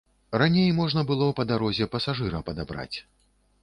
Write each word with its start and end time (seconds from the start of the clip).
Раней 0.41 0.69
можна 0.79 1.03
было 1.13 1.29
па 1.41 1.47
дарозе 1.53 1.91
пасажыра 1.93 2.45
падабраць. 2.53 2.93